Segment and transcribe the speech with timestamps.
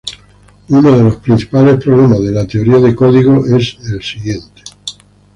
[0.69, 4.63] Uno de los principales problemas de la teoría de códigos es el siguiente.